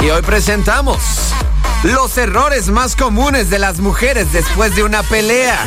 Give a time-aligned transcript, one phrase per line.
[0.00, 0.98] Y hoy presentamos
[1.82, 5.58] los errores más comunes de las mujeres después de una pelea.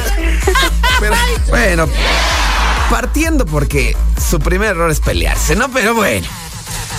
[1.50, 1.88] bueno,
[2.90, 3.96] partiendo porque
[4.30, 5.70] su primer error es pelearse, ¿no?
[5.70, 6.28] Pero bueno.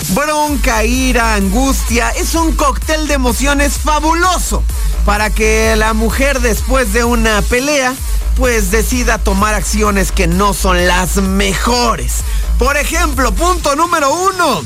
[0.09, 4.63] Bronca, ira, angustia, es un cóctel de emociones fabuloso
[5.05, 7.93] para que la mujer después de una pelea
[8.35, 12.23] pues decida tomar acciones que no son las mejores.
[12.57, 14.63] Por ejemplo, punto número uno.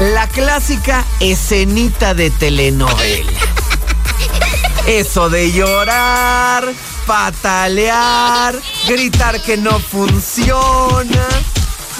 [0.00, 3.30] La clásica escenita de telenovela.
[4.86, 6.64] Eso de llorar,
[7.06, 11.28] patalear, gritar que no funciona.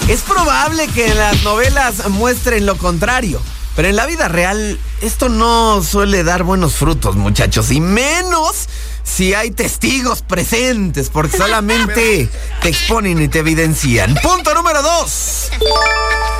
[0.07, 3.39] Es probable que en las novelas muestren lo contrario,
[3.75, 8.67] pero en la vida real esto no suele dar buenos frutos, muchachos, y menos
[9.03, 12.27] si hay testigos presentes, porque solamente
[12.63, 14.15] te exponen y te evidencian.
[14.23, 15.51] Punto número dos.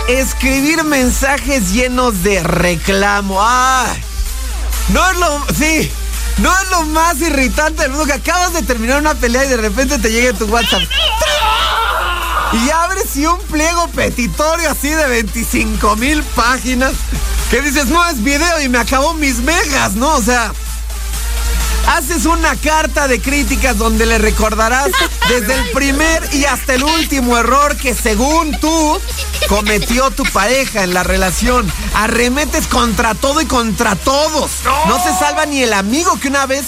[0.07, 3.39] Escribir mensajes llenos de reclamo.
[3.41, 4.01] ¡Ay!
[4.89, 5.45] No es lo.
[5.53, 5.91] Sí.
[6.37, 9.99] No es lo más irritante del que acabas de terminar una pelea y de repente
[9.99, 10.81] te llega tu WhatsApp.
[12.53, 16.93] Y abres y un pliego petitorio así de 25 mil páginas.
[17.49, 20.15] Que dices, no es video y me acabó mis megas, ¿no?
[20.15, 20.51] O sea.
[21.87, 24.91] Haces una carta de críticas donde le recordarás
[25.29, 28.99] desde el primer y hasta el último error que según tú
[29.47, 31.71] cometió tu pareja en la relación.
[31.95, 34.51] Arremetes contra todo y contra todos.
[34.87, 36.67] No se salva ni el amigo que una vez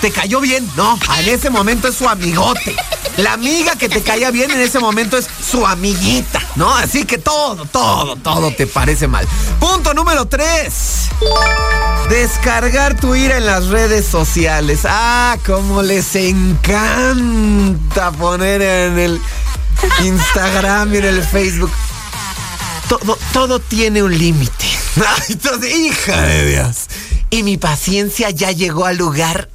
[0.00, 0.70] te cayó bien.
[0.76, 2.76] No, en ese momento es su amigote.
[3.20, 6.74] La amiga que te caía bien en ese momento es su amiguita, ¿no?
[6.74, 9.28] Así que todo, todo, todo te parece mal.
[9.58, 10.72] Punto número 3.
[12.08, 14.80] Descargar tu ira en las redes sociales.
[14.84, 19.20] Ah, cómo les encanta poner en el
[20.02, 21.72] Instagram y en el Facebook.
[22.88, 24.64] Todo, todo tiene un límite.
[25.28, 26.86] Entonces, hija de Dios.
[27.28, 29.50] Y mi paciencia ya llegó al lugar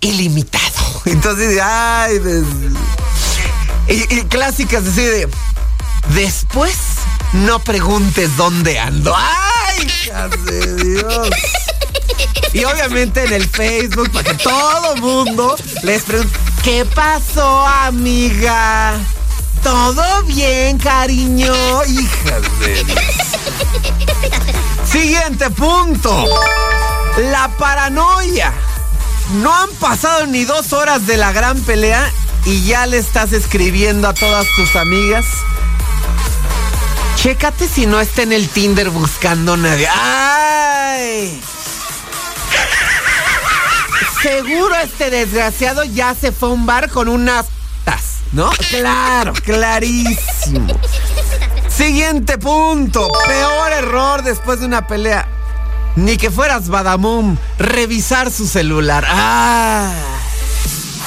[0.00, 1.02] ilimitado.
[1.04, 2.18] Entonces, ay,
[3.88, 5.28] y, clásicas así de,
[6.14, 6.74] después
[7.32, 9.14] no preguntes dónde ando.
[9.16, 9.88] Ay,
[10.46, 11.28] de Dios.
[12.52, 18.94] Y obviamente en el Facebook, para que todo mundo les pregunte, ¿qué pasó, amiga?
[19.62, 21.52] ¿Todo bien, cariño?
[21.86, 23.00] Hija de Dios.
[24.90, 26.24] Siguiente punto.
[27.30, 28.52] La paranoia.
[29.42, 32.12] No han pasado ni dos horas de la gran pelea
[32.46, 35.24] y ya le estás escribiendo a todas tus amigas.
[37.16, 39.88] Chécate si no está en el Tinder buscando nadie.
[39.88, 41.40] ¡Ay!
[44.22, 47.46] Seguro este desgraciado ya se fue a un bar con unas
[47.84, 48.50] tas, ¿no?
[48.70, 50.78] Claro, clarísimo.
[51.68, 53.10] Siguiente punto.
[53.26, 55.28] Peor error después de una pelea.
[55.96, 59.04] Ni que fueras Badamum, revisar su celular.
[59.08, 60.13] ¡Ah!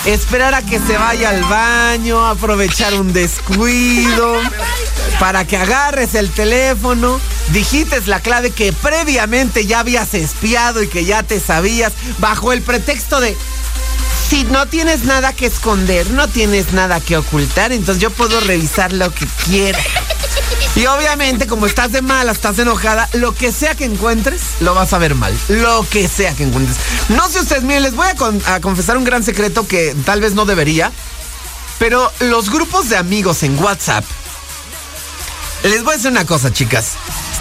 [0.07, 4.39] Esperar a que se vaya al baño, aprovechar un descuido,
[5.19, 7.19] para que agarres el teléfono,
[7.51, 12.61] dijites la clave que previamente ya habías espiado y que ya te sabías, bajo el
[12.61, 13.35] pretexto de,
[14.29, 18.93] si no tienes nada que esconder, no tienes nada que ocultar, entonces yo puedo revisar
[18.93, 19.79] lo que quiera.
[20.75, 24.93] Y obviamente, como estás de mala, estás enojada, lo que sea que encuentres, lo vas
[24.93, 25.35] a ver mal.
[25.47, 26.77] Lo que sea que encuentres.
[27.09, 28.07] No sé ustedes, miren, les voy
[28.45, 30.91] a, confesar un gran secreto que tal vez no debería.
[31.79, 34.05] Pero los grupos de amigos en WhatsApp.
[35.63, 36.93] Les voy a decir una cosa, chicas.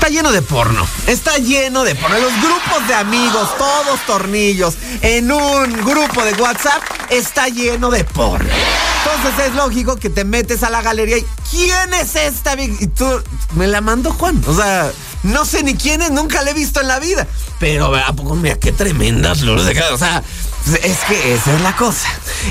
[0.07, 0.87] Está lleno de porno.
[1.09, 2.17] Está lleno de porno.
[2.17, 6.81] Los grupos de amigos, todos tornillos, en un grupo de WhatsApp,
[7.11, 8.49] está lleno de porno.
[8.49, 12.55] Entonces es lógico que te metes a la galería y ¿quién es esta?
[12.55, 13.21] Y tú,
[13.57, 14.41] me la mandó Juan.
[14.47, 14.93] O sea,
[15.25, 17.27] no sé ni quién es, nunca la he visto en la vida.
[17.59, 20.23] Pero ¿a poco mira qué tremendas luces O sea,
[20.85, 22.09] es que esa es la cosa.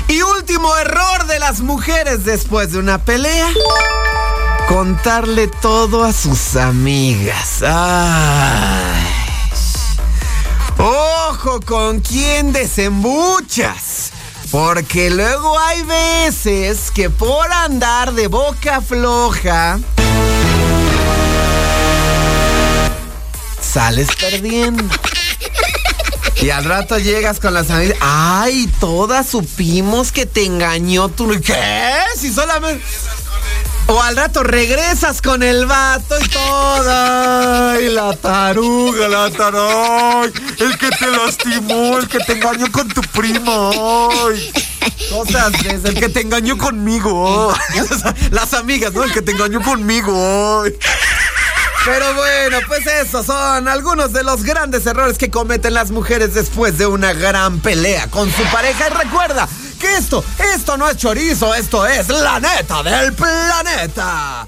[0.08, 3.48] Y último error de las mujeres después de una pelea.
[4.68, 7.62] Contarle todo a sus amigas.
[7.62, 9.06] Ay.
[10.78, 14.10] Ojo con quién desembuchas.
[14.50, 19.78] Porque luego hay veces que por andar de boca floja,
[23.60, 24.84] sales perdiendo.
[26.40, 27.98] Y al rato llegas con las amigas.
[28.00, 31.28] Ay, todas supimos que te engañó tu.
[31.40, 32.02] ¿Qué?
[32.16, 32.84] Si solamente.
[33.88, 37.70] O al rato regresas con el vato y todo.
[37.70, 40.24] Ay, la taruga, la taruga.
[40.58, 43.70] El que te lastimó, el que te engañó con tu primo.
[44.28, 44.52] Ay.
[45.10, 47.54] Cosas de el que te engañó conmigo.
[48.30, 49.04] Las amigas, ¿no?
[49.04, 50.64] El que te engañó conmigo.
[51.84, 56.78] Pero bueno, pues esos son algunos de los grandes errores que cometen las mujeres después
[56.78, 58.88] de una gran pelea con su pareja.
[58.88, 60.24] Y recuerda que esto,
[60.54, 64.46] esto no es chorizo, esto es la neta del planeta.